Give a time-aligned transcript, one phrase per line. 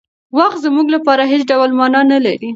[0.37, 2.49] وخت زموږ لپاره هېڅ ډول مانا نهلري.